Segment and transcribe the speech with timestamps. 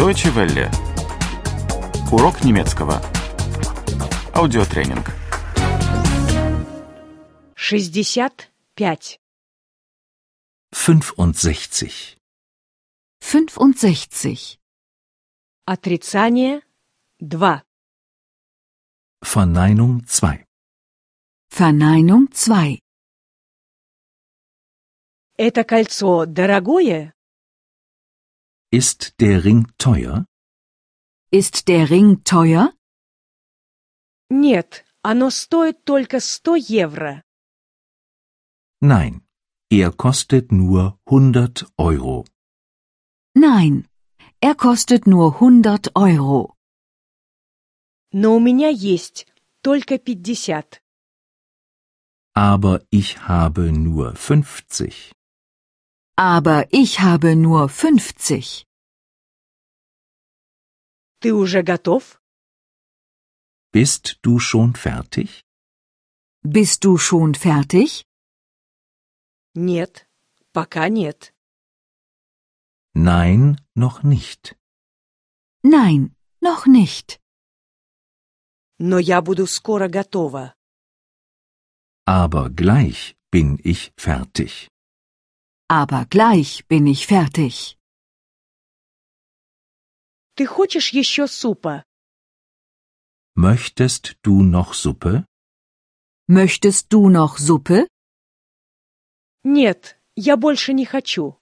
[0.00, 0.70] Deutsche Welle.
[2.10, 3.02] Урок немецкого.
[4.32, 5.12] Аудиотренинг.
[7.54, 9.20] 65.
[10.72, 12.16] 65.
[13.20, 14.58] 65.
[15.66, 16.62] Отрицание
[17.20, 17.62] 2.
[19.20, 20.46] Verneinung 2.
[21.50, 22.80] Verneinung 2.
[25.36, 27.12] Это кольцо дорогое?
[28.71, 30.25] Ist der Ring teuer?
[31.31, 32.73] Ist der Ring teuer?
[34.29, 37.23] Нет, оно стоит только 100 евро.
[38.81, 39.21] Nein,
[39.69, 42.25] er kostet nur 100 Euro.
[43.33, 43.87] Nein,
[44.41, 46.55] er kostet nur 100 Euro.
[48.11, 49.27] Но у меня есть
[49.61, 50.81] только 50.
[52.33, 55.11] Aber ich habe nur 50.
[56.19, 58.65] Aber ich habe nur 50.
[61.19, 62.21] Ты уже готов?
[63.71, 65.43] Bist du schon fertig?
[66.43, 68.05] Bist du schon fertig?
[69.55, 70.07] Нет,
[70.53, 71.33] пока нет.
[72.93, 74.55] Nein, noch nicht.
[75.63, 77.19] Nein, noch nicht.
[78.79, 80.53] Но я буду скоро готова.
[82.05, 84.69] Aber gleich bin ich fertig.
[85.69, 87.77] Aber gleich bin ich fertig.
[90.35, 91.83] Ты хочешь еще супа?
[93.35, 95.25] Möchtest du noch Suppe?
[96.27, 97.87] Möchtest du noch Suppe?
[99.43, 101.37] Нет, я больше не хочу.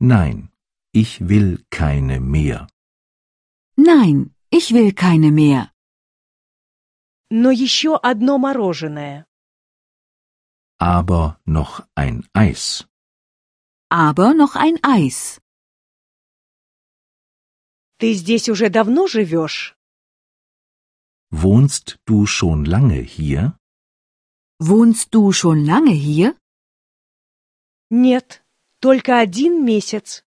[0.00, 0.50] Nein,
[0.92, 2.68] ich will keine mehr.
[3.76, 5.70] Nein, ich will keine mehr.
[7.30, 9.25] Но еще одно мороженое.
[10.78, 12.86] Aber noch ein Eis.
[13.88, 15.40] Aber noch ein Eis.
[17.98, 19.76] Ты здесь уже давно живешь?
[21.30, 23.56] Wohnst du schon lange hier?
[24.58, 26.36] Wohnst du schon lange hier?
[27.90, 28.42] Нет,
[28.80, 30.24] только один месяц.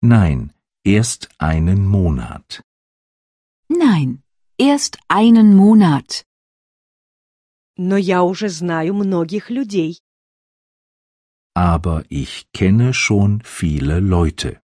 [0.00, 0.52] Nein,
[0.84, 2.62] erst einen Monat.
[3.68, 4.22] Nein,
[4.58, 6.24] erst einen Monat.
[7.76, 10.02] Но я уже знаю многих людей.
[11.54, 14.60] Aber ich kenne schon viele Leute.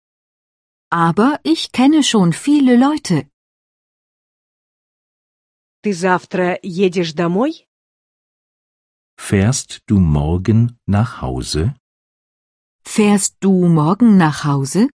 [0.90, 3.28] Aber ich kenne schon viele Leute.
[5.82, 7.66] Ты завтра едешь домой?
[9.16, 11.74] Fährst du morgen nach Hause?
[12.82, 14.88] Fährst du morgen nach Hause?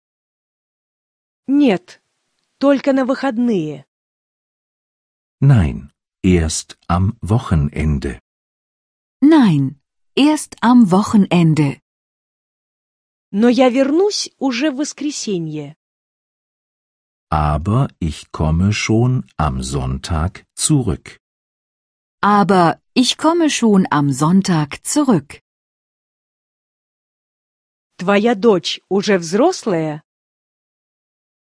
[1.47, 2.00] Нет,
[2.58, 3.84] только на выходные.
[5.41, 5.91] Nein,
[6.25, 8.19] erst am Wochenende.
[9.20, 9.81] Nein,
[10.14, 11.81] erst am Wochenende.
[13.32, 15.76] Но я вернусь уже в воскресенье.
[17.31, 21.20] Aber ich komme schon am Sonntag zurück.
[22.20, 25.41] Aber ich komme schon am Sonntag zurück.
[27.98, 30.03] Твоя дочь уже взрослая?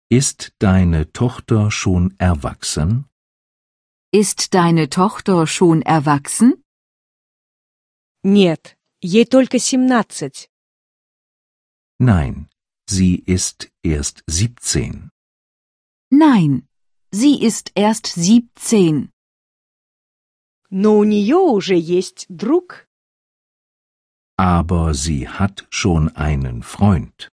[0.08, 3.08] Ist deine Tochter schon erwachsen?
[4.12, 6.62] Ist deine Tochter schon erwachsen?
[8.22, 10.48] Нет, ей только 17.
[11.98, 12.48] Nein,
[12.88, 15.10] sie ist erst 17.
[16.10, 16.68] Nein,
[17.10, 19.10] sie ist erst 17.
[20.70, 22.86] Но у нее уже есть друг.
[24.36, 27.30] Aber sie hat schon einen Freund.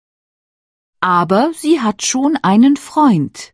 [1.00, 3.53] Aber sie hat schon einen Freund.